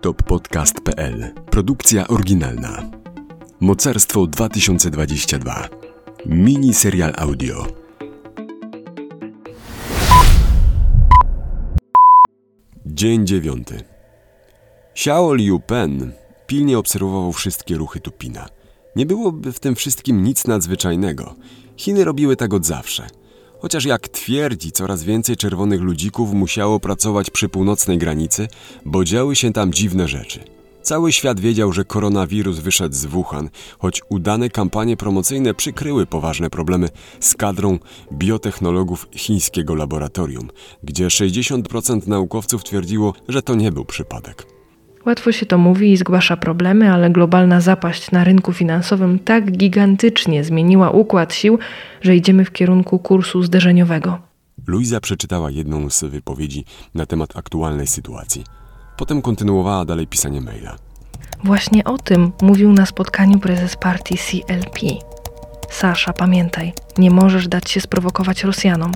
toppodcast.pl 0.00 1.34
Produkcja 1.50 2.08
oryginalna. 2.08 2.90
Mocarstwo 3.60 4.26
2022. 4.26 5.68
Mini 6.26 6.74
serial 6.74 7.12
audio. 7.16 7.66
Dzień 12.86 13.26
dziewiąty. 13.26 13.84
Xiao 14.92 15.34
Liu 15.34 15.60
Pen 15.60 16.12
pilnie 16.46 16.78
obserwował 16.78 17.32
wszystkie 17.32 17.76
ruchy 17.76 18.00
Tupina. 18.00 18.48
Nie 18.96 19.06
byłoby 19.06 19.52
w 19.52 19.60
tym 19.60 19.74
wszystkim 19.74 20.24
nic 20.24 20.46
nadzwyczajnego. 20.46 21.34
Chiny 21.76 22.04
robiły 22.04 22.36
tak 22.36 22.54
od 22.54 22.66
zawsze– 22.66 23.06
Chociaż 23.60 23.84
jak 23.84 24.08
twierdzi, 24.08 24.72
coraz 24.72 25.02
więcej 25.02 25.36
czerwonych 25.36 25.80
ludzików 25.80 26.32
musiało 26.32 26.80
pracować 26.80 27.30
przy 27.30 27.48
północnej 27.48 27.98
granicy, 27.98 28.48
bo 28.84 29.04
działy 29.04 29.36
się 29.36 29.52
tam 29.52 29.72
dziwne 29.72 30.08
rzeczy. 30.08 30.40
Cały 30.82 31.12
świat 31.12 31.40
wiedział, 31.40 31.72
że 31.72 31.84
koronawirus 31.84 32.58
wyszedł 32.58 32.94
z 32.94 33.04
Wuhan, 33.04 33.50
choć 33.78 34.02
udane 34.08 34.50
kampanie 34.50 34.96
promocyjne 34.96 35.54
przykryły 35.54 36.06
poważne 36.06 36.50
problemy 36.50 36.88
z 37.20 37.34
kadrą 37.34 37.78
biotechnologów 38.12 39.08
chińskiego 39.16 39.74
laboratorium, 39.74 40.48
gdzie 40.82 41.06
60% 41.06 42.08
naukowców 42.08 42.64
twierdziło, 42.64 43.14
że 43.28 43.42
to 43.42 43.54
nie 43.54 43.72
był 43.72 43.84
przypadek. 43.84 44.59
Łatwo 45.06 45.32
się 45.32 45.46
to 45.46 45.58
mówi 45.58 45.92
i 45.92 45.96
zgłasza 45.96 46.36
problemy, 46.36 46.92
ale 46.92 47.10
globalna 47.10 47.60
zapaść 47.60 48.10
na 48.10 48.24
rynku 48.24 48.52
finansowym 48.52 49.18
tak 49.18 49.52
gigantycznie 49.52 50.44
zmieniła 50.44 50.90
układ 50.90 51.34
sił, 51.34 51.58
że 52.02 52.16
idziemy 52.16 52.44
w 52.44 52.52
kierunku 52.52 52.98
kursu 52.98 53.42
zderzeniowego. 53.42 54.18
Luiza 54.66 55.00
przeczytała 55.00 55.50
jedną 55.50 55.90
z 55.90 56.04
wypowiedzi 56.04 56.64
na 56.94 57.06
temat 57.06 57.36
aktualnej 57.36 57.86
sytuacji. 57.86 58.44
Potem 58.96 59.22
kontynuowała 59.22 59.84
dalej 59.84 60.06
pisanie 60.06 60.40
maila. 60.40 60.76
Właśnie 61.44 61.84
o 61.84 61.98
tym 61.98 62.32
mówił 62.42 62.72
na 62.72 62.86
spotkaniu 62.86 63.38
prezes 63.38 63.76
partii 63.76 64.18
CLP. 64.18 64.80
Sasza, 65.70 66.12
pamiętaj, 66.12 66.72
nie 66.98 67.10
możesz 67.10 67.48
dać 67.48 67.70
się 67.70 67.80
sprowokować 67.80 68.44
Rosjanom. 68.44 68.92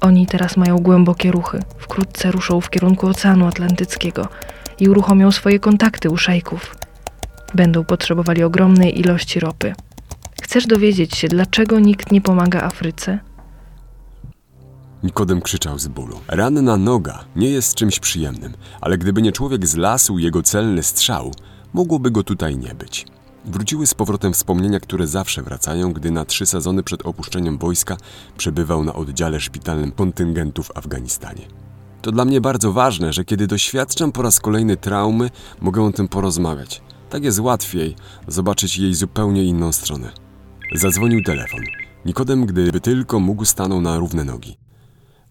Oni 0.00 0.26
teraz 0.26 0.56
mają 0.56 0.78
głębokie 0.78 1.30
ruchy. 1.30 1.62
Wkrótce 1.78 2.30
ruszą 2.30 2.60
w 2.60 2.70
kierunku 2.70 3.06
Oceanu 3.06 3.46
Atlantyckiego 3.46 4.28
i 4.80 4.88
uruchomią 4.88 5.32
swoje 5.32 5.58
kontakty 5.58 6.10
u 6.10 6.16
szejków. 6.16 6.76
Będą 7.54 7.84
potrzebowali 7.84 8.42
ogromnej 8.42 9.00
ilości 9.00 9.40
ropy. 9.40 9.74
Chcesz 10.42 10.66
dowiedzieć 10.66 11.16
się, 11.16 11.28
dlaczego 11.28 11.80
nikt 11.80 12.12
nie 12.12 12.20
pomaga 12.20 12.62
Afryce? 12.62 13.18
Nikodem 15.02 15.40
krzyczał 15.40 15.78
z 15.78 15.88
bólu. 15.88 16.20
Ranna 16.28 16.76
noga 16.76 17.24
nie 17.36 17.50
jest 17.50 17.74
czymś 17.74 18.00
przyjemnym, 18.00 18.54
ale 18.80 18.98
gdyby 18.98 19.22
nie 19.22 19.32
człowiek 19.32 19.66
z 19.66 19.76
lasu 19.76 20.18
jego 20.18 20.42
celny 20.42 20.82
strzał, 20.82 21.32
mogłoby 21.72 22.10
go 22.10 22.22
tutaj 22.22 22.56
nie 22.56 22.74
być. 22.74 23.06
Wróciły 23.44 23.86
z 23.86 23.94
powrotem 23.94 24.32
wspomnienia, 24.32 24.80
które 24.80 25.06
zawsze 25.06 25.42
wracają, 25.42 25.92
gdy 25.92 26.10
na 26.10 26.24
trzy 26.24 26.46
sezony 26.46 26.82
przed 26.82 27.06
opuszczeniem 27.06 27.58
wojska 27.58 27.96
przebywał 28.36 28.84
na 28.84 28.94
oddziale 28.94 29.40
szpitalnym 29.40 29.92
kontyngentu 29.92 30.62
w 30.62 30.76
Afganistanie. 30.76 31.42
To 32.02 32.12
dla 32.12 32.24
mnie 32.24 32.40
bardzo 32.40 32.72
ważne, 32.72 33.12
że 33.12 33.24
kiedy 33.24 33.46
doświadczam 33.46 34.12
po 34.12 34.22
raz 34.22 34.40
kolejny 34.40 34.76
traumy, 34.76 35.30
mogę 35.60 35.82
o 35.84 35.92
tym 35.92 36.08
porozmawiać. 36.08 36.82
Tak 37.10 37.24
jest 37.24 37.40
łatwiej 37.40 37.96
zobaczyć 38.28 38.78
jej 38.78 38.94
zupełnie 38.94 39.44
inną 39.44 39.72
stronę. 39.72 40.12
Zadzwonił 40.74 41.22
telefon. 41.22 41.60
Nikodem, 42.04 42.46
gdyby 42.46 42.80
tylko 42.80 43.20
mógł, 43.20 43.44
stanął 43.44 43.80
na 43.80 43.98
równe 43.98 44.24
nogi. 44.24 44.58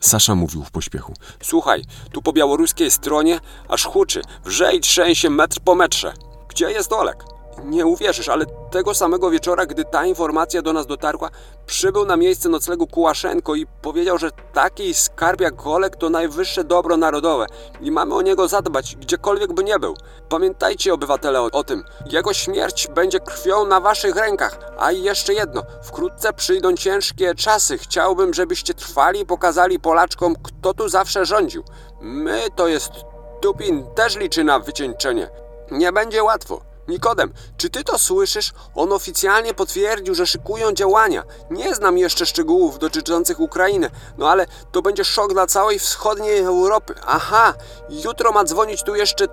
Sasza 0.00 0.34
mówił 0.34 0.64
w 0.64 0.70
pośpiechu. 0.70 1.14
Słuchaj, 1.42 1.82
tu 2.12 2.22
po 2.22 2.32
białoruskiej 2.32 2.90
stronie 2.90 3.40
aż 3.68 3.84
huczy, 3.84 4.22
wrze 4.44 4.74
i 4.74 4.80
trzęsie 4.80 5.30
metr 5.30 5.60
po 5.60 5.74
metrze. 5.74 6.12
Gdzie 6.48 6.70
jest 6.70 6.92
Olek? 6.92 7.24
Nie 7.64 7.86
uwierzysz, 7.86 8.28
ale 8.28 8.46
tego 8.74 8.94
samego 8.94 9.30
wieczora, 9.30 9.66
gdy 9.66 9.84
ta 9.84 10.06
informacja 10.06 10.62
do 10.62 10.72
nas 10.72 10.86
dotarła, 10.86 11.30
przybył 11.66 12.04
na 12.04 12.16
miejsce 12.16 12.48
noclegu 12.48 12.86
Kułaszenko 12.86 13.54
i 13.54 13.66
powiedział, 13.66 14.18
że 14.18 14.30
taki 14.52 14.94
skarb 14.94 15.40
jak 15.40 15.66
Olek 15.66 15.96
to 15.96 16.10
najwyższe 16.10 16.64
dobro 16.64 16.96
narodowe 16.96 17.46
i 17.80 17.90
mamy 17.90 18.14
o 18.14 18.22
niego 18.22 18.48
zadbać, 18.48 18.96
gdziekolwiek 18.96 19.52
by 19.52 19.64
nie 19.64 19.78
był. 19.78 19.94
Pamiętajcie, 20.28 20.94
obywatele, 20.94 21.40
o, 21.40 21.50
o 21.52 21.64
tym. 21.64 21.84
Jego 22.06 22.32
śmierć 22.32 22.88
będzie 22.94 23.20
krwią 23.20 23.66
na 23.66 23.80
waszych 23.80 24.16
rękach. 24.16 24.58
A 24.78 24.92
i 24.92 25.02
jeszcze 25.02 25.34
jedno. 25.34 25.62
Wkrótce 25.82 26.32
przyjdą 26.32 26.76
ciężkie 26.76 27.34
czasy. 27.34 27.78
Chciałbym, 27.78 28.34
żebyście 28.34 28.74
trwali 28.74 29.20
i 29.20 29.26
pokazali 29.26 29.80
Polaczkom, 29.80 30.34
kto 30.42 30.74
tu 30.74 30.88
zawsze 30.88 31.26
rządził. 31.26 31.64
My, 32.00 32.40
to 32.56 32.68
jest 32.68 32.92
Tupin, 33.40 33.86
też 33.94 34.16
liczy 34.16 34.44
na 34.44 34.58
wycieńczenie. 34.58 35.30
Nie 35.70 35.92
będzie 35.92 36.22
łatwo. 36.22 36.73
Nikodem, 36.88 37.32
czy 37.56 37.70
ty 37.70 37.84
to 37.84 37.98
słyszysz? 37.98 38.52
On 38.74 38.92
oficjalnie 38.92 39.54
potwierdził, 39.54 40.14
że 40.14 40.26
szykują 40.26 40.72
działania. 40.72 41.24
Nie 41.50 41.74
znam 41.74 41.98
jeszcze 41.98 42.26
szczegółów 42.26 42.78
dotyczących 42.78 43.40
Ukrainy, 43.40 43.90
no 44.18 44.30
ale 44.30 44.46
to 44.72 44.82
będzie 44.82 45.04
szok 45.04 45.32
dla 45.32 45.46
całej 45.46 45.78
wschodniej 45.78 46.38
Europy. 46.38 46.94
Aha, 47.06 47.54
jutro 47.88 48.32
ma 48.32 48.44
dzwonić 48.44 48.82
tu 48.82 48.94
jeszcze 48.94 49.26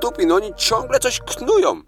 Tupin, 0.00 0.32
oni 0.32 0.54
ciągle 0.54 1.00
coś 1.00 1.20
knują. 1.20 1.82